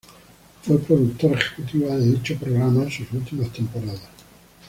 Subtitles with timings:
[0.63, 4.01] Fue productora ejecutiva de dicho programa en sus últimas temporadas.